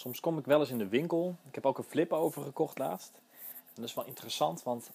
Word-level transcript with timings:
Soms 0.00 0.20
kom 0.20 0.38
ik 0.38 0.44
wel 0.44 0.60
eens 0.60 0.70
in 0.70 0.78
de 0.78 0.88
winkel. 0.88 1.36
Ik 1.48 1.54
heb 1.54 1.66
ook 1.66 1.78
een 1.78 1.84
flip 1.84 2.12
over 2.12 2.42
gekocht 2.42 2.78
laatst. 2.78 3.12
En 3.50 3.74
dat 3.74 3.84
is 3.84 3.94
wel 3.94 4.04
interessant, 4.04 4.62
want 4.62 4.90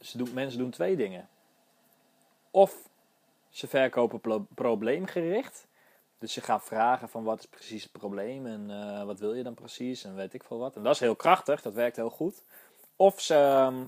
ze 0.00 0.18
doen, 0.18 0.34
mensen 0.34 0.58
doen 0.58 0.70
twee 0.70 0.96
dingen. 0.96 1.28
Of 2.50 2.88
ze 3.48 3.66
verkopen 3.66 4.20
pro- 4.20 4.46
probleemgericht. 4.54 5.66
Dus 6.18 6.34
je 6.34 6.40
gaat 6.40 6.64
vragen 6.64 7.08
van 7.08 7.24
wat 7.24 7.38
is 7.38 7.46
precies 7.46 7.82
het 7.82 7.92
probleem 7.92 8.46
en 8.46 8.70
eh, 8.70 9.04
wat 9.04 9.18
wil 9.18 9.34
je 9.34 9.42
dan 9.42 9.54
precies 9.54 10.04
en 10.04 10.14
weet 10.14 10.34
ik 10.34 10.44
veel 10.44 10.58
wat. 10.58 10.76
En 10.76 10.82
dat 10.82 10.94
is 10.94 11.00
heel 11.00 11.16
krachtig, 11.16 11.62
dat 11.62 11.74
werkt 11.74 11.96
heel 11.96 12.10
goed. 12.10 12.42
Of 12.96 13.20
ze 13.20 13.34
ehm, 13.34 13.84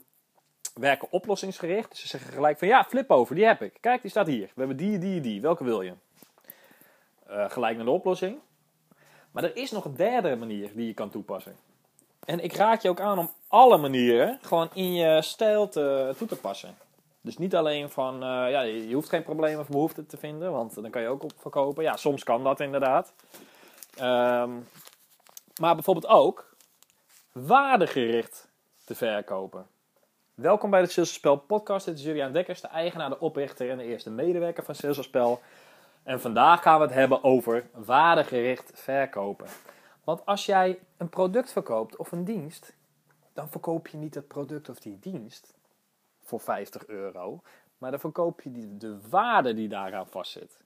werken 0.74 1.08
oplossingsgericht. 1.10 1.90
Dus 1.90 2.00
ze 2.00 2.06
zeggen 2.06 2.32
gelijk 2.32 2.58
van 2.58 2.68
ja, 2.68 2.84
flip 2.84 3.10
over, 3.10 3.34
die 3.34 3.46
heb 3.46 3.62
ik. 3.62 3.76
Kijk, 3.80 4.00
die 4.02 4.10
staat 4.10 4.26
hier. 4.26 4.46
We 4.46 4.58
hebben 4.60 4.76
die, 4.76 4.98
die, 4.98 5.20
die. 5.20 5.40
Welke 5.40 5.64
wil 5.64 5.82
je? 5.82 5.92
Eh, 7.26 7.50
gelijk 7.50 7.76
naar 7.76 7.84
de 7.84 7.90
oplossing. 7.90 8.40
Maar 9.30 9.44
er 9.44 9.56
is 9.56 9.70
nog 9.70 9.84
een 9.84 9.96
derde 9.96 10.36
manier 10.36 10.70
die 10.74 10.86
je 10.86 10.94
kan 10.94 11.10
toepassen. 11.10 11.56
En 12.24 12.44
ik 12.44 12.52
raad 12.52 12.82
je 12.82 12.88
ook 12.88 13.00
aan 13.00 13.18
om 13.18 13.30
alle 13.48 13.76
manieren 13.76 14.38
gewoon 14.42 14.68
in 14.74 14.92
je 14.92 15.22
stijl 15.22 15.68
te, 15.68 16.14
toe 16.16 16.28
te 16.28 16.36
passen. 16.36 16.76
Dus 17.20 17.38
niet 17.38 17.54
alleen 17.54 17.90
van, 17.90 18.14
eh, 18.14 18.28
ja, 18.28 18.60
je 18.60 18.94
hoeft 18.94 19.08
geen 19.08 19.22
probleem 19.22 19.58
of 19.58 19.68
behoefte 19.68 20.06
te 20.06 20.16
vinden, 20.16 20.52
want 20.52 20.74
dan 20.74 20.90
kan 20.90 21.02
je 21.02 21.08
ook 21.08 21.22
op 21.22 21.32
verkopen. 21.36 21.82
Ja, 21.82 21.96
soms 21.96 22.24
kan 22.24 22.44
dat 22.44 22.60
inderdaad. 22.60 23.12
Ehm, 23.96 24.50
maar 25.60 25.74
bijvoorbeeld 25.74 26.06
ook 26.06 26.54
waardegericht 27.32 28.48
te 28.84 28.94
verkopen. 28.94 29.66
Welkom 30.34 30.70
bij 30.70 30.80
de 30.80 30.88
Sales 30.88 31.12
Spel 31.12 31.36
podcast. 31.36 31.86
Dit 31.86 31.98
is 31.98 32.04
Julian 32.04 32.32
Dekkers, 32.32 32.60
de 32.60 32.68
eigenaar, 32.68 33.08
de 33.08 33.20
oprichter 33.20 33.70
en 33.70 33.78
de 33.78 33.84
eerste 33.84 34.10
medewerker 34.10 34.64
van 34.64 34.74
Sales 34.74 35.02
Spel. 35.02 35.40
En 36.08 36.20
vandaag 36.20 36.62
gaan 36.62 36.78
we 36.78 36.84
het 36.84 36.94
hebben 36.94 37.24
over 37.24 37.70
waardegericht 37.74 38.70
verkopen. 38.74 39.46
Want 40.04 40.26
als 40.26 40.46
jij 40.46 40.78
een 40.96 41.08
product 41.08 41.52
verkoopt 41.52 41.96
of 41.96 42.12
een 42.12 42.24
dienst, 42.24 42.74
dan 43.32 43.48
verkoop 43.48 43.88
je 43.88 43.96
niet 43.96 44.14
het 44.14 44.28
product 44.28 44.68
of 44.68 44.78
die 44.78 44.98
dienst 44.98 45.54
voor 46.22 46.40
50 46.40 46.86
euro, 46.86 47.42
maar 47.78 47.90
dan 47.90 48.00
verkoop 48.00 48.40
je 48.40 48.76
de 48.76 49.08
waarde 49.08 49.54
die 49.54 49.68
daaraan 49.68 50.06
vastzit. 50.06 50.64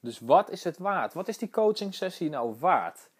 Dus 0.00 0.20
wat 0.20 0.50
is 0.50 0.64
het 0.64 0.78
waard? 0.78 1.14
Wat 1.14 1.28
is 1.28 1.38
die 1.38 1.50
coaching 1.50 1.94
sessie 1.94 2.30
nou 2.30 2.56
waard? 2.58 3.10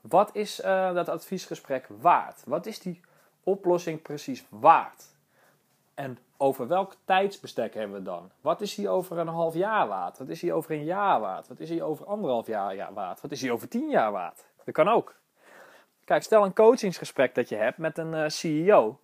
Wat 0.00 0.34
is 0.34 0.60
uh, 0.60 0.94
dat 0.94 1.08
adviesgesprek 1.08 1.86
waard? 2.00 2.42
Wat 2.44 2.66
is 2.66 2.78
die 2.78 3.00
oplossing 3.42 4.02
precies 4.02 4.44
waard? 4.48 5.16
En 5.98 6.18
over 6.36 6.68
welk 6.68 6.94
tijdsbestek 7.04 7.74
hebben 7.74 7.96
we 7.96 8.02
dan? 8.02 8.30
Wat 8.40 8.60
is 8.60 8.74
die 8.74 8.88
over 8.88 9.18
een 9.18 9.28
half 9.28 9.54
jaar 9.54 9.88
waard? 9.88 10.18
Wat 10.18 10.28
is 10.28 10.40
die 10.40 10.52
over 10.52 10.70
een 10.70 10.84
jaar 10.84 11.20
waard? 11.20 11.48
Wat 11.48 11.60
is 11.60 11.68
die 11.68 11.82
over 11.82 12.06
anderhalf 12.06 12.46
jaar 12.46 12.92
waard? 12.94 13.20
Wat 13.20 13.30
is 13.30 13.40
die 13.40 13.52
over 13.52 13.68
tien 13.68 13.90
jaar 13.90 14.12
waard? 14.12 14.44
Dat 14.64 14.74
kan 14.74 14.88
ook. 14.88 15.14
Kijk, 16.04 16.22
stel 16.22 16.44
een 16.44 16.52
coachingsgesprek 16.52 17.34
dat 17.34 17.48
je 17.48 17.56
hebt 17.56 17.78
met 17.78 17.98
een 17.98 18.12
uh, 18.12 18.28
CEO. 18.28 19.00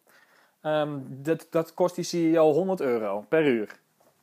Um, 0.62 1.06
dat, 1.08 1.46
dat 1.50 1.74
kost 1.74 1.94
die 1.94 2.04
CEO 2.04 2.52
100 2.52 2.80
euro 2.80 3.24
per 3.28 3.46
uur. 3.46 3.78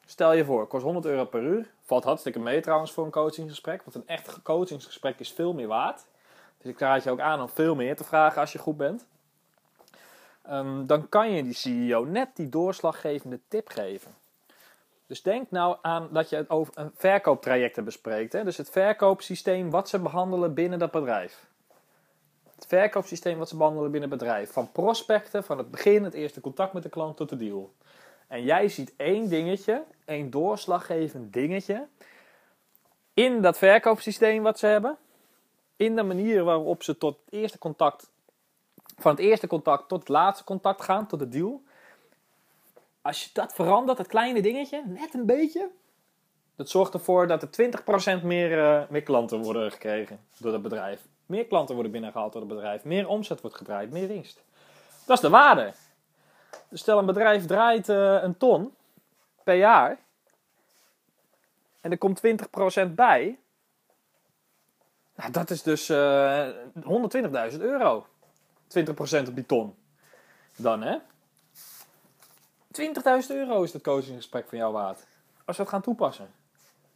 Stel 0.05 0.33
je 0.33 0.45
voor, 0.45 0.67
kost 0.67 0.83
100 0.83 1.05
euro 1.05 1.25
per 1.25 1.41
uur. 1.41 1.71
Valt 1.81 2.03
hartstikke 2.03 2.39
mee 2.39 2.61
trouwens 2.61 2.91
voor 2.91 3.05
een 3.05 3.11
coachingsgesprek. 3.11 3.83
Want 3.83 3.95
een 3.95 4.15
echt 4.15 4.41
coachingsgesprek 4.41 5.19
is 5.19 5.31
veel 5.31 5.53
meer 5.53 5.67
waard. 5.67 6.05
Dus 6.57 6.71
ik 6.71 6.79
raad 6.79 7.03
je 7.03 7.11
ook 7.11 7.19
aan 7.19 7.41
om 7.41 7.49
veel 7.49 7.75
meer 7.75 7.95
te 7.95 8.03
vragen 8.03 8.41
als 8.41 8.51
je 8.51 8.59
goed 8.59 8.77
bent. 8.77 9.05
Um, 10.49 10.87
dan 10.87 11.09
kan 11.09 11.31
je 11.31 11.43
die 11.43 11.53
CEO 11.53 12.03
net 12.03 12.29
die 12.33 12.49
doorslaggevende 12.49 13.39
tip 13.47 13.69
geven. 13.69 14.15
Dus 15.07 15.21
denk 15.21 15.51
nou 15.51 15.77
aan 15.81 16.09
dat 16.11 16.29
je 16.29 16.35
het 16.35 16.49
over 16.49 16.73
een 16.77 16.91
verkooptrajecten 16.95 17.83
bespreekt. 17.83 18.33
Hè? 18.33 18.43
Dus 18.43 18.57
het 18.57 18.69
verkoopsysteem 18.69 19.69
wat 19.69 19.89
ze 19.89 19.99
behandelen 19.99 20.53
binnen 20.53 20.79
dat 20.79 20.91
bedrijf. 20.91 21.45
Het 22.55 22.65
verkoopsysteem 22.67 23.37
wat 23.37 23.49
ze 23.49 23.57
behandelen 23.57 23.91
binnen 23.91 24.09
het 24.09 24.19
bedrijf. 24.19 24.51
Van 24.51 24.71
prospecten, 24.71 25.43
van 25.43 25.57
het 25.57 25.71
begin, 25.71 26.03
het 26.03 26.13
eerste 26.13 26.41
contact 26.41 26.73
met 26.73 26.83
de 26.83 26.89
klant 26.89 27.17
tot 27.17 27.29
de 27.29 27.37
deal. 27.37 27.73
En 28.27 28.43
jij 28.43 28.69
ziet 28.69 28.93
één 28.97 29.29
dingetje, 29.29 29.83
één 30.05 30.29
doorslaggevend 30.29 31.33
dingetje. 31.33 31.87
In 33.13 33.41
dat 33.41 33.57
verkoopsysteem 33.57 34.43
wat 34.43 34.59
ze 34.59 34.65
hebben. 34.65 34.97
In 35.75 35.95
de 35.95 36.03
manier 36.03 36.43
waarop 36.43 36.83
ze 36.83 36.97
tot 36.97 37.17
het 37.25 37.33
eerste 37.33 37.57
contact 37.57 38.10
van 39.01 39.11
het 39.11 39.19
eerste 39.19 39.47
contact 39.47 39.87
tot 39.87 39.99
het 39.99 40.09
laatste 40.09 40.43
contact 40.43 40.83
gaan, 40.83 41.07
tot 41.07 41.19
de 41.19 41.27
deal. 41.27 41.61
Als 43.01 43.23
je 43.23 43.29
dat 43.33 43.53
verandert, 43.53 43.97
dat 43.97 44.07
kleine 44.07 44.41
dingetje, 44.41 44.83
net 44.85 45.13
een 45.13 45.25
beetje, 45.25 45.69
dat 46.55 46.69
zorgt 46.69 46.93
ervoor 46.93 47.27
dat 47.27 47.41
er 47.41 47.71
20% 48.19 48.23
meer, 48.23 48.57
uh, 48.57 48.81
meer 48.89 49.03
klanten 49.03 49.41
worden 49.41 49.71
gekregen 49.71 50.19
door 50.37 50.53
het 50.53 50.61
bedrijf. 50.61 51.01
Meer 51.25 51.45
klanten 51.45 51.73
worden 51.73 51.91
binnengehaald 51.91 52.33
door 52.33 52.41
het 52.41 52.51
bedrijf. 52.51 52.83
Meer 52.83 53.07
omzet 53.07 53.41
wordt 53.41 53.55
gedraaid, 53.55 53.91
meer 53.91 54.07
winst. 54.07 54.43
Dat 55.05 55.15
is 55.15 55.21
de 55.21 55.29
waarde. 55.29 55.73
Dus 56.69 56.79
stel 56.79 56.97
een 56.97 57.05
bedrijf 57.05 57.45
draait 57.45 57.89
uh, 57.89 58.23
een 58.23 58.37
ton 58.37 58.73
per 59.43 59.55
jaar. 59.55 59.99
En 61.81 61.91
er 61.91 61.97
komt 61.97 62.21
20% 62.87 62.89
bij. 62.89 63.39
Nou, 65.15 65.31
dat 65.31 65.49
is 65.49 65.61
dus 65.61 65.89
uh, 65.89 66.47
120.000 67.51 67.59
euro. 67.59 68.05
20% 68.79 69.27
op 69.27 69.35
die 69.35 69.45
ton. 69.45 69.75
Dan 70.55 70.81
hè. 70.81 70.97
20.000 72.79 73.27
euro 73.27 73.63
is 73.63 73.71
dat 73.71 73.81
coachinggesprek 73.81 74.47
van 74.47 74.57
jou 74.57 74.73
waard. 74.73 75.05
Als 75.45 75.57
we 75.57 75.63
het 75.63 75.71
gaan 75.71 75.81
toepassen. 75.81 76.29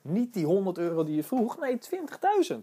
Niet 0.01 0.33
die 0.33 0.45
100 0.45 0.77
euro 0.77 1.03
die 1.03 1.15
je 1.15 1.23
vroeg, 1.23 1.59
nee 1.59 1.79
20.000. 2.51 2.57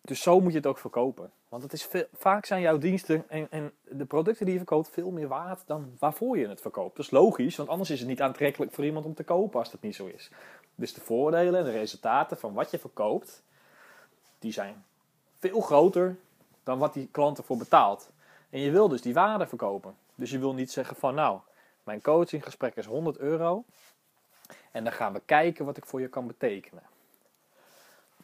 Dus 0.00 0.22
zo 0.22 0.40
moet 0.40 0.52
je 0.52 0.58
het 0.58 0.66
ook 0.66 0.78
verkopen. 0.78 1.30
Want 1.48 1.62
het 1.62 1.72
is 1.72 1.84
veel, 1.84 2.06
vaak 2.12 2.46
zijn 2.46 2.60
jouw 2.60 2.78
diensten 2.78 3.28
en, 3.28 3.46
en, 3.50 3.72
de 3.82 4.04
producten 4.04 4.44
die 4.44 4.54
je 4.54 4.60
verkoopt 4.60 4.88
veel 4.88 5.10
meer 5.10 5.28
waard 5.28 5.62
dan 5.66 5.96
waarvoor 5.98 6.38
je 6.38 6.48
het 6.48 6.60
verkoopt. 6.60 6.96
Dat 6.96 7.04
is 7.04 7.10
logisch, 7.10 7.56
want 7.56 7.68
anders 7.68 7.90
is 7.90 7.98
het 7.98 8.08
niet 8.08 8.22
aantrekkelijk 8.22 8.72
voor 8.72 8.84
iemand 8.84 9.04
om 9.04 9.14
te 9.14 9.24
kopen 9.24 9.58
als 9.58 9.70
dat 9.70 9.82
niet 9.82 9.94
zo 9.94 10.06
is. 10.06 10.30
Dus 10.74 10.94
de 10.94 11.00
voordelen 11.00 11.58
en 11.58 11.64
de 11.64 11.70
resultaten 11.70 12.38
van 12.38 12.52
wat 12.52 12.70
je 12.70 12.78
verkoopt, 12.78 13.42
die 14.38 14.52
zijn 14.52 14.84
veel 15.38 15.60
groter 15.60 16.16
dan 16.62 16.78
wat 16.78 16.94
die 16.94 17.08
klant 17.10 17.38
ervoor 17.38 17.56
betaalt. 17.56 18.10
En 18.50 18.60
je 18.60 18.70
wil 18.70 18.88
dus 18.88 19.02
die 19.02 19.14
waarde 19.14 19.46
verkopen. 19.46 19.96
Dus 20.14 20.30
je 20.30 20.38
wil 20.38 20.54
niet 20.54 20.70
zeggen 20.70 20.96
van 20.96 21.14
nou, 21.14 21.40
mijn 21.84 22.02
coachinggesprek 22.02 22.76
is 22.76 22.86
100 22.86 23.18
euro. 23.18 23.64
En 24.70 24.84
dan 24.84 24.92
gaan 24.92 25.12
we 25.12 25.22
kijken 25.24 25.64
wat 25.64 25.76
ik 25.76 25.86
voor 25.86 26.00
je 26.00 26.08
kan 26.08 26.26
betekenen. 26.26 26.82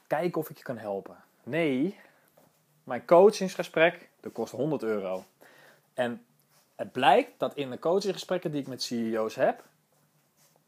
Kijken 0.07 0.41
of 0.41 0.51
ik 0.51 0.57
je 0.57 0.63
kan 0.63 0.79
helpen. 0.79 1.17
Nee, 1.43 1.99
mijn 2.85 3.05
coachingsgesprek 3.05 4.09
dat 4.21 4.33
kost 4.33 4.53
100 4.53 4.83
euro. 4.83 5.25
En 5.95 6.25
het 6.75 6.93
blijkt 6.93 7.39
dat 7.39 7.55
in 7.55 7.71
de 7.71 7.79
coachinggesprekken 7.79 8.51
die 8.51 8.61
ik 8.61 8.67
met 8.67 8.83
CEO's 8.83 9.35
heb, 9.35 9.65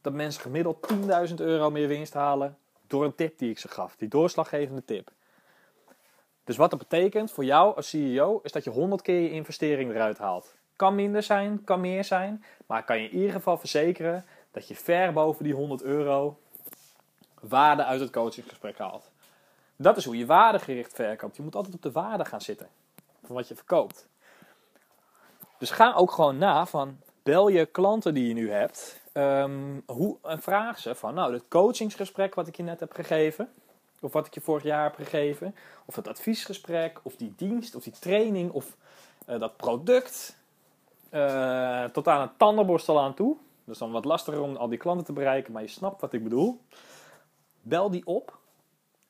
dat 0.00 0.12
mensen 0.12 0.42
gemiddeld 0.42 0.92
10.000 1.28 1.34
euro 1.34 1.70
meer 1.70 1.88
winst 1.88 2.14
halen 2.14 2.58
door 2.86 3.04
een 3.04 3.14
tip 3.14 3.38
die 3.38 3.50
ik 3.50 3.58
ze 3.58 3.68
gaf. 3.68 3.96
Die 3.96 4.08
doorslaggevende 4.08 4.84
tip. 4.84 5.10
Dus 6.44 6.56
wat 6.56 6.70
dat 6.70 6.78
betekent 6.78 7.32
voor 7.32 7.44
jou 7.44 7.76
als 7.76 7.88
CEO 7.88 8.40
is 8.42 8.52
dat 8.52 8.64
je 8.64 8.70
100 8.70 9.02
keer 9.02 9.20
je 9.20 9.30
investering 9.30 9.90
eruit 9.90 10.18
haalt. 10.18 10.54
Kan 10.76 10.94
minder 10.94 11.22
zijn, 11.22 11.64
kan 11.64 11.80
meer 11.80 12.04
zijn, 12.04 12.44
maar 12.66 12.84
kan 12.84 13.02
je 13.02 13.08
in 13.08 13.16
ieder 13.16 13.32
geval 13.32 13.58
verzekeren 13.58 14.24
dat 14.50 14.68
je 14.68 14.74
ver 14.74 15.12
boven 15.12 15.44
die 15.44 15.54
100 15.54 15.82
euro 15.82 16.38
waarde 17.40 17.84
uit 17.84 18.00
het 18.00 18.10
coachinggesprek 18.10 18.78
haalt. 18.78 19.10
Dat 19.76 19.96
is 19.96 20.04
hoe 20.04 20.16
je 20.16 20.26
waardegericht 20.26 20.92
verkoopt. 20.92 21.36
Je 21.36 21.42
moet 21.42 21.54
altijd 21.54 21.74
op 21.74 21.82
de 21.82 21.92
waarde 21.92 22.24
gaan 22.24 22.40
zitten 22.40 22.68
van 23.24 23.34
wat 23.34 23.48
je 23.48 23.54
verkoopt. 23.54 24.08
Dus 25.58 25.70
ga 25.70 25.94
ook 25.94 26.12
gewoon 26.12 26.38
na 26.38 26.66
van 26.66 26.98
bel 27.22 27.48
je 27.48 27.66
klanten 27.66 28.14
die 28.14 28.28
je 28.28 28.34
nu 28.34 28.50
hebt 28.50 29.00
um, 29.12 29.82
hoe, 29.86 30.16
en 30.22 30.42
vraag 30.42 30.78
ze 30.78 30.94
van 30.94 31.14
nou 31.14 31.32
het 31.32 31.48
coachingsgesprek 31.48 32.34
wat 32.34 32.46
ik 32.46 32.56
je 32.56 32.62
net 32.62 32.80
heb 32.80 32.92
gegeven 32.92 33.52
of 34.00 34.12
wat 34.12 34.26
ik 34.26 34.34
je 34.34 34.40
vorig 34.40 34.62
jaar 34.62 34.82
heb 34.82 34.94
gegeven, 34.94 35.54
of 35.84 35.94
dat 35.94 36.08
adviesgesprek, 36.08 37.00
of 37.02 37.16
die 37.16 37.32
dienst, 37.36 37.74
of 37.74 37.82
die 37.82 37.92
training, 37.92 38.50
of 38.50 38.76
uh, 39.28 39.38
dat 39.40 39.56
product, 39.56 40.36
uh, 41.10 41.84
tot 41.84 42.08
aan 42.08 42.20
het 42.20 42.38
tandenborstel 42.38 43.00
aan 43.00 43.14
toe. 43.14 43.36
Dat 43.64 43.74
is 43.74 43.80
dan 43.80 43.90
wat 43.92 44.04
lastiger 44.04 44.40
om 44.40 44.56
al 44.56 44.68
die 44.68 44.78
klanten 44.78 45.04
te 45.04 45.12
bereiken, 45.12 45.52
maar 45.52 45.62
je 45.62 45.68
snapt 45.68 46.00
wat 46.00 46.12
ik 46.12 46.22
bedoel. 46.22 46.60
Bel 47.62 47.90
die 47.90 48.06
op 48.06 48.38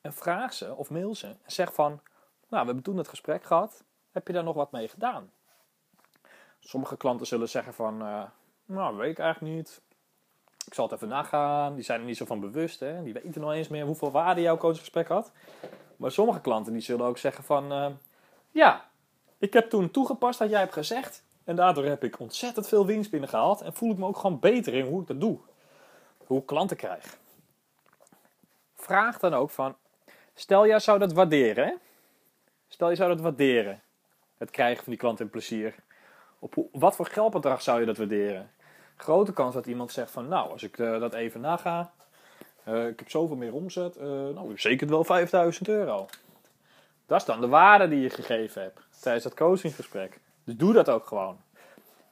en 0.00 0.12
vraag 0.12 0.52
ze 0.52 0.74
of 0.74 0.90
mail 0.90 1.14
ze. 1.14 1.26
En 1.26 1.52
zeg 1.52 1.74
van, 1.74 1.88
nou, 2.48 2.60
we 2.60 2.66
hebben 2.66 2.82
toen 2.82 2.96
het 2.96 3.08
gesprek 3.08 3.44
gehad. 3.44 3.84
Heb 4.10 4.26
je 4.26 4.32
daar 4.32 4.44
nog 4.44 4.54
wat 4.54 4.72
mee 4.72 4.88
gedaan? 4.88 5.30
Sommige 6.60 6.96
klanten 6.96 7.26
zullen 7.26 7.48
zeggen 7.48 7.74
van, 7.74 8.02
uh, 8.02 8.22
nou, 8.64 8.96
weet 8.96 9.10
ik 9.10 9.18
eigenlijk 9.18 9.54
niet. 9.54 9.80
Ik 10.70 10.76
zal 10.76 10.84
het 10.84 10.94
even 10.94 11.08
nagaan. 11.08 11.74
Die 11.74 11.84
zijn 11.84 12.00
er 12.00 12.06
niet 12.06 12.16
zo 12.16 12.24
van 12.24 12.40
bewust. 12.40 12.80
Hè? 12.80 13.02
Die 13.02 13.12
weten 13.12 13.40
nog 13.40 13.52
eens 13.52 13.68
meer 13.68 13.84
hoeveel 13.84 14.10
waarde 14.10 14.40
jouw 14.40 14.56
coachgesprek 14.56 15.08
had. 15.08 15.32
Maar 15.96 16.10
sommige 16.10 16.40
klanten 16.40 16.72
die 16.72 16.82
zullen 16.82 17.06
ook 17.06 17.18
zeggen 17.18 17.44
van... 17.44 17.72
Uh, 17.72 17.86
ja, 18.50 18.88
ik 19.38 19.52
heb 19.52 19.70
toen 19.70 19.90
toegepast 19.90 20.38
wat 20.38 20.50
jij 20.50 20.58
hebt 20.58 20.72
gezegd. 20.72 21.24
En 21.44 21.56
daardoor 21.56 21.84
heb 21.84 22.04
ik 22.04 22.18
ontzettend 22.18 22.68
veel 22.68 22.86
winst 22.86 23.10
binnengehaald. 23.10 23.60
En 23.60 23.74
voel 23.74 23.90
ik 23.90 23.98
me 23.98 24.06
ook 24.06 24.16
gewoon 24.16 24.38
beter 24.38 24.74
in 24.74 24.84
hoe 24.84 25.00
ik 25.00 25.06
dat 25.06 25.20
doe. 25.20 25.38
Hoe 26.26 26.40
ik 26.40 26.46
klanten 26.46 26.76
krijg. 26.76 27.18
Vraag 28.74 29.18
dan 29.18 29.34
ook 29.34 29.50
van... 29.50 29.76
Stel 30.34 30.66
jij 30.66 30.78
zou 30.78 30.98
dat 30.98 31.12
waarderen. 31.12 31.66
Hè? 31.66 31.74
Stel 32.68 32.90
je 32.90 32.96
zou 32.96 33.08
dat 33.08 33.20
waarderen. 33.20 33.82
Het 34.38 34.50
krijgen 34.50 34.84
van 34.84 34.92
die 34.92 35.00
klant 35.00 35.20
in 35.20 35.30
plezier. 35.30 35.74
Op 36.38 36.54
wat 36.72 36.96
voor 36.96 37.06
geldbedrag 37.06 37.62
zou 37.62 37.80
je 37.80 37.86
dat 37.86 37.96
waarderen? 37.96 38.50
Grote 39.00 39.32
kans 39.32 39.54
dat 39.54 39.66
iemand 39.66 39.92
zegt 39.92 40.10
van 40.10 40.28
nou, 40.28 40.50
als 40.50 40.62
ik 40.62 40.78
uh, 40.78 41.00
dat 41.00 41.14
even 41.14 41.40
naga. 41.40 41.90
Uh, 42.68 42.86
ik 42.86 42.98
heb 42.98 43.10
zoveel 43.10 43.36
meer 43.36 43.54
omzet. 43.54 43.96
Uh, 43.96 44.02
nou, 44.04 44.58
zeker 44.58 44.88
wel 44.88 45.04
5000 45.04 45.68
euro. 45.68 46.06
Dat 47.06 47.20
is 47.20 47.26
dan 47.26 47.40
de 47.40 47.48
waarde 47.48 47.88
die 47.88 48.00
je 48.00 48.10
gegeven 48.10 48.62
hebt 48.62 48.80
tijdens 49.00 49.24
dat 49.24 49.34
coachinggesprek. 49.34 50.20
Dus 50.44 50.56
doe 50.56 50.72
dat 50.72 50.88
ook 50.88 51.06
gewoon. 51.06 51.36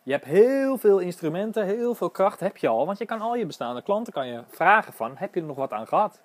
Je 0.03 0.13
hebt 0.13 0.25
heel 0.25 0.79
veel 0.79 0.99
instrumenten, 0.99 1.65
heel 1.65 1.95
veel 1.95 2.11
kracht 2.11 2.41
heb 2.41 2.57
je 2.57 2.69
al. 2.69 2.87
Want 2.87 2.99
je 2.99 3.07
kan 3.07 3.21
al 3.21 3.37
je 3.37 3.47
bestaande 3.47 3.83
klanten 3.83 4.13
kan 4.13 4.27
je 4.27 4.43
vragen 4.49 4.93
van, 4.93 5.13
heb 5.17 5.35
je 5.35 5.41
er 5.41 5.47
nog 5.47 5.57
wat 5.57 5.73
aan 5.73 5.87
gehad? 5.87 6.21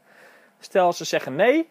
Stel 0.60 0.94
ze 0.94 1.06
zeggen 1.06 1.36
nee, 1.36 1.69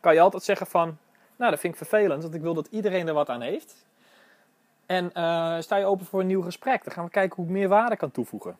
kan 0.00 0.14
je 0.14 0.20
altijd 0.20 0.42
zeggen 0.42 0.66
van, 0.66 0.98
nou 1.36 1.50
dat 1.50 1.60
vind 1.60 1.72
ik 1.72 1.78
vervelend, 1.78 2.22
want 2.22 2.34
ik 2.34 2.42
wil 2.42 2.54
dat 2.54 2.66
iedereen 2.66 3.08
er 3.08 3.14
wat 3.14 3.28
aan 3.28 3.40
heeft. 3.40 3.86
En 4.88 5.04
uh, 5.04 5.60
sta 5.60 5.76
je 5.76 5.84
open 5.84 6.06
voor 6.06 6.20
een 6.20 6.26
nieuw 6.26 6.42
gesprek, 6.42 6.84
dan 6.84 6.92
gaan 6.92 7.04
we 7.04 7.10
kijken 7.10 7.36
hoe 7.36 7.44
ik 7.44 7.50
meer 7.50 7.68
waarde 7.68 7.96
kan 7.96 8.10
toevoegen. 8.10 8.58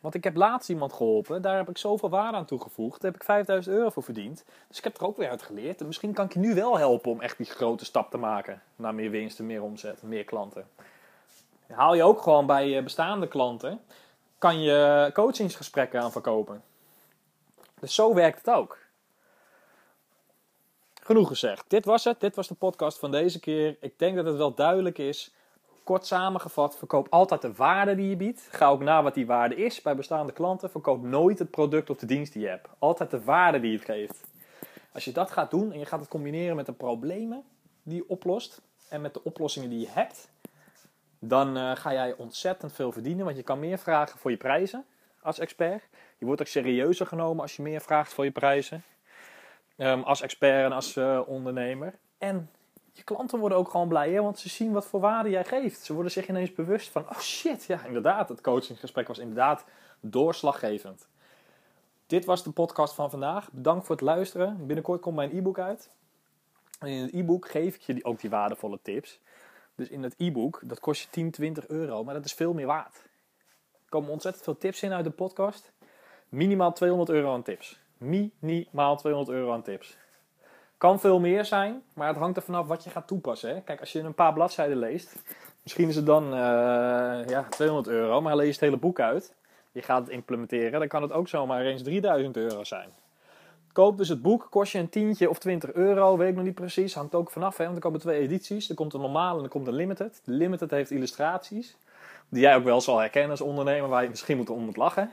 Want 0.00 0.14
ik 0.14 0.24
heb 0.24 0.36
laatst 0.36 0.68
iemand 0.68 0.92
geholpen, 0.92 1.42
daar 1.42 1.56
heb 1.56 1.68
ik 1.68 1.78
zoveel 1.78 2.08
waarde 2.08 2.36
aan 2.36 2.44
toegevoegd. 2.44 3.00
Daar 3.00 3.10
heb 3.10 3.20
ik 3.20 3.26
5000 3.26 3.74
euro 3.74 3.90
voor 3.90 4.02
verdiend. 4.02 4.44
Dus 4.68 4.78
ik 4.78 4.84
heb 4.84 4.96
er 4.96 5.06
ook 5.06 5.16
weer 5.16 5.30
uit 5.30 5.42
geleerd. 5.42 5.80
En 5.80 5.86
misschien 5.86 6.12
kan 6.12 6.24
ik 6.24 6.32
je 6.32 6.38
nu 6.38 6.54
wel 6.54 6.78
helpen 6.78 7.10
om 7.10 7.20
echt 7.20 7.36
die 7.36 7.46
grote 7.46 7.84
stap 7.84 8.10
te 8.10 8.16
maken 8.16 8.62
naar 8.76 8.94
meer 8.94 9.10
winst 9.10 9.38
en 9.38 9.46
meer 9.46 9.62
omzet, 9.62 10.02
meer 10.02 10.24
klanten. 10.24 10.68
Haal 11.66 11.94
je 11.94 12.02
ook 12.02 12.22
gewoon 12.22 12.46
bij 12.46 12.82
bestaande 12.82 13.28
klanten, 13.28 13.80
kan 14.38 14.62
je 14.62 15.10
coachingsgesprekken 15.12 16.00
aan 16.00 16.12
verkopen. 16.12 16.62
Dus 17.80 17.94
zo 17.94 18.14
werkt 18.14 18.38
het 18.38 18.54
ook. 18.54 18.78
Genoeg 21.02 21.28
gezegd. 21.28 21.64
Dit 21.68 21.84
was 21.84 22.04
het. 22.04 22.20
Dit 22.20 22.36
was 22.36 22.48
de 22.48 22.54
podcast 22.54 22.98
van 22.98 23.10
deze 23.10 23.40
keer. 23.40 23.76
Ik 23.80 23.98
denk 23.98 24.16
dat 24.16 24.24
het 24.24 24.36
wel 24.36 24.54
duidelijk 24.54 24.98
is. 24.98 25.32
Kort 25.84 26.06
samengevat, 26.06 26.76
verkoop 26.78 27.06
altijd 27.10 27.42
de 27.42 27.52
waarde 27.52 27.94
die 27.94 28.08
je 28.08 28.16
biedt. 28.16 28.48
Ga 28.50 28.68
ook 28.68 28.82
na 28.82 29.02
wat 29.02 29.14
die 29.14 29.26
waarde 29.26 29.54
is 29.54 29.82
bij 29.82 29.96
bestaande 29.96 30.32
klanten. 30.32 30.70
Verkoop 30.70 31.02
nooit 31.02 31.38
het 31.38 31.50
product 31.50 31.90
of 31.90 31.96
de 31.96 32.06
dienst 32.06 32.32
die 32.32 32.42
je 32.42 32.48
hebt. 32.48 32.68
Altijd 32.78 33.10
de 33.10 33.24
waarde 33.24 33.60
die 33.60 33.72
het 33.72 33.84
geeft. 33.84 34.20
Als 34.92 35.04
je 35.04 35.12
dat 35.12 35.30
gaat 35.30 35.50
doen 35.50 35.72
en 35.72 35.78
je 35.78 35.86
gaat 35.86 36.00
het 36.00 36.08
combineren 36.08 36.56
met 36.56 36.66
de 36.66 36.72
problemen 36.72 37.44
die 37.82 37.96
je 37.96 38.08
oplost 38.08 38.60
en 38.88 39.00
met 39.00 39.14
de 39.14 39.24
oplossingen 39.24 39.70
die 39.70 39.80
je 39.80 39.88
hebt, 39.90 40.30
dan 41.18 41.56
uh, 41.56 41.76
ga 41.76 41.92
jij 41.92 42.14
ontzettend 42.16 42.72
veel 42.72 42.92
verdienen. 42.92 43.24
Want 43.24 43.36
je 43.36 43.42
kan 43.42 43.58
meer 43.58 43.78
vragen 43.78 44.18
voor 44.18 44.30
je 44.30 44.36
prijzen 44.36 44.84
als 45.22 45.38
expert. 45.38 45.82
Je 46.18 46.26
wordt 46.26 46.40
ook 46.40 46.46
serieuzer 46.46 47.06
genomen 47.06 47.42
als 47.42 47.56
je 47.56 47.62
meer 47.62 47.80
vraagt 47.80 48.12
voor 48.12 48.24
je 48.24 48.30
prijzen. 48.30 48.84
Um, 49.76 50.02
als 50.02 50.20
expert 50.20 50.64
en 50.64 50.72
als 50.72 50.96
uh, 50.96 51.20
ondernemer. 51.26 51.94
En 52.18 52.50
je 52.92 53.02
klanten 53.02 53.38
worden 53.38 53.58
ook 53.58 53.70
gewoon 53.70 53.88
blij, 53.88 54.10
hè? 54.10 54.22
want 54.22 54.38
ze 54.38 54.48
zien 54.48 54.72
wat 54.72 54.86
voor 54.86 55.00
waarde 55.00 55.30
jij 55.30 55.44
geeft. 55.44 55.84
Ze 55.84 55.92
worden 55.92 56.12
zich 56.12 56.28
ineens 56.28 56.52
bewust 56.52 56.88
van, 56.88 57.02
oh 57.02 57.18
shit, 57.18 57.64
ja 57.64 57.84
inderdaad, 57.84 58.28
het 58.28 58.40
coachinggesprek 58.40 59.08
was 59.08 59.18
inderdaad 59.18 59.64
doorslaggevend. 60.00 61.06
Dit 62.06 62.24
was 62.24 62.42
de 62.42 62.50
podcast 62.50 62.94
van 62.94 63.10
vandaag. 63.10 63.50
Bedankt 63.52 63.86
voor 63.86 63.94
het 63.94 64.04
luisteren. 64.04 64.66
Binnenkort 64.66 65.00
komt 65.00 65.16
mijn 65.16 65.36
e-book 65.36 65.58
uit. 65.58 65.90
En 66.78 66.88
in 66.88 67.02
het 67.02 67.12
e-book 67.12 67.48
geef 67.48 67.74
ik 67.74 67.80
je 67.80 68.04
ook 68.04 68.20
die 68.20 68.30
waardevolle 68.30 68.78
tips. 68.82 69.20
Dus 69.74 69.88
in 69.88 70.02
het 70.02 70.14
e-book, 70.18 70.60
dat 70.64 70.80
kost 70.80 71.02
je 71.02 71.10
10, 71.10 71.30
20 71.30 71.68
euro, 71.68 72.04
maar 72.04 72.14
dat 72.14 72.24
is 72.24 72.32
veel 72.32 72.52
meer 72.52 72.66
waard. 72.66 72.94
Er 73.72 73.88
komen 73.88 74.10
ontzettend 74.10 74.44
veel 74.44 74.58
tips 74.58 74.82
in 74.82 74.92
uit 74.92 75.04
de 75.04 75.10
podcast. 75.10 75.72
Minimaal 76.28 76.72
200 76.72 77.10
euro 77.10 77.32
aan 77.32 77.42
tips. 77.42 77.80
Minimaal 77.98 78.96
200 78.96 79.36
euro 79.36 79.52
aan 79.52 79.62
tips. 79.62 79.96
Kan 80.82 81.00
veel 81.00 81.20
meer 81.20 81.44
zijn, 81.44 81.82
maar 81.94 82.08
het 82.08 82.16
hangt 82.16 82.36
er 82.36 82.42
vanaf 82.42 82.66
wat 82.66 82.84
je 82.84 82.90
gaat 82.90 83.06
toepassen. 83.06 83.54
Hè? 83.54 83.60
Kijk, 83.60 83.80
als 83.80 83.92
je 83.92 84.00
een 84.00 84.14
paar 84.14 84.32
bladzijden 84.32 84.76
leest, 84.76 85.22
misschien 85.62 85.88
is 85.88 85.96
het 85.96 86.06
dan 86.06 86.24
uh, 86.24 86.38
ja, 87.26 87.46
200 87.48 87.88
euro, 87.88 88.20
maar 88.20 88.36
lees 88.36 88.46
je 88.46 88.52
het 88.52 88.60
hele 88.60 88.76
boek 88.76 89.00
uit. 89.00 89.34
Je 89.72 89.82
gaat 89.82 90.00
het 90.00 90.08
implementeren, 90.08 90.78
dan 90.78 90.88
kan 90.88 91.02
het 91.02 91.12
ook 91.12 91.28
zomaar 91.28 91.64
eens 91.64 91.82
3000 91.82 92.36
euro 92.36 92.64
zijn. 92.64 92.88
Koop 93.72 93.96
dus 93.96 94.08
het 94.08 94.22
boek, 94.22 94.46
kost 94.50 94.72
je 94.72 94.78
een 94.78 94.88
tientje 94.88 95.30
of 95.30 95.38
20 95.38 95.72
euro, 95.72 96.16
weet 96.16 96.28
ik 96.28 96.34
nog 96.34 96.44
niet 96.44 96.54
precies. 96.54 96.94
Hangt 96.94 97.14
ook 97.14 97.30
vanaf, 97.30 97.56
hè, 97.56 97.64
want 97.64 97.76
er 97.76 97.82
komen 97.82 98.00
twee 98.00 98.20
edities. 98.20 98.68
Er 98.68 98.74
komt 98.74 98.94
een 98.94 99.00
normale 99.00 99.38
en 99.38 99.44
er 99.44 99.50
komt 99.50 99.66
een 99.66 99.74
limited. 99.74 100.20
De 100.24 100.32
limited 100.32 100.70
heeft 100.70 100.90
illustraties, 100.90 101.76
die 102.28 102.40
jij 102.40 102.56
ook 102.56 102.64
wel 102.64 102.80
zal 102.80 102.98
herkennen 102.98 103.30
als 103.30 103.40
ondernemer, 103.40 103.88
waar 103.88 104.02
je 104.02 104.08
misschien 104.08 104.36
moet 104.36 104.50
om 104.50 104.64
moet 104.64 104.76
lachen. 104.76 105.10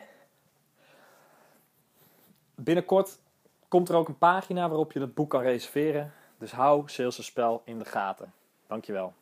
Binnenkort 2.56 3.18
komt 3.69 3.89
er 3.89 3.95
ook 3.95 4.07
een 4.07 4.18
pagina 4.18 4.68
waarop 4.68 4.92
je 4.92 5.00
het 5.00 5.13
boek 5.13 5.30
kan 5.30 5.42
reserveren. 5.42 6.13
Dus 6.38 6.51
hou 6.51 6.83
Sales 6.86 7.25
Spel 7.25 7.62
in 7.66 7.80
de 7.80 7.86
gaten. 7.86 8.33
Dankjewel. 8.68 9.13